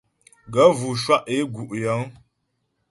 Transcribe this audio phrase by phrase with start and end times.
[0.53, 2.01] Gaə̂ vʉ shwá' é gú' yəŋ.